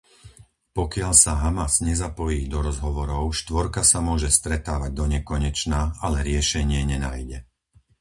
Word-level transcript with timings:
Pokiaľ 0.77 1.13
sa 1.23 1.33
Hamas 1.43 1.73
nezapojí 1.87 2.41
do 2.53 2.59
rozhovorov, 2.67 3.23
štvorka 3.39 3.81
sa 3.91 3.99
môže 4.09 4.29
stretávať 4.39 4.91
donekonečna, 5.01 5.81
ale 6.05 6.17
riešenie 6.29 6.81
nenájde. 6.91 7.37